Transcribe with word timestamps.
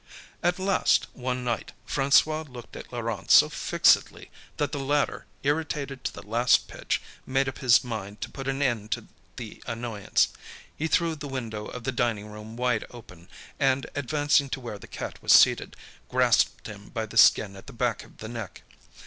At 0.41 0.57
last, 0.57 1.05
one 1.13 1.43
night, 1.43 1.73
François 1.87 2.49
looked 2.49 2.75
at 2.75 2.91
Laurent 2.91 3.29
so 3.29 3.49
fixedly, 3.49 4.31
that 4.57 4.71
the 4.71 4.79
latter, 4.79 5.27
irritated 5.43 6.03
to 6.05 6.11
the 6.11 6.25
last 6.25 6.67
pitch, 6.67 7.03
made 7.27 7.47
up 7.47 7.59
his 7.59 7.83
mind 7.83 8.19
to 8.21 8.29
put 8.31 8.47
an 8.47 8.63
end 8.63 8.89
to 8.93 9.05
the 9.35 9.61
annoyance. 9.67 10.29
He 10.75 10.87
threw 10.87 11.15
the 11.15 11.27
window 11.27 11.67
of 11.67 11.83
the 11.83 11.91
dining 11.91 12.31
room 12.31 12.57
wide 12.57 12.83
open, 12.89 13.29
and 13.59 13.85
advancing 13.93 14.49
to 14.49 14.59
where 14.59 14.79
the 14.79 14.87
cat 14.87 15.21
was 15.21 15.33
seated, 15.33 15.77
grasped 16.09 16.65
him 16.65 16.89
by 16.89 17.05
the 17.05 17.15
skin 17.17 17.55
at 17.55 17.67
the 17.67 17.71
back 17.73 18.03
of 18.03 18.17
the 18.17 18.27
neck. 18.27 18.63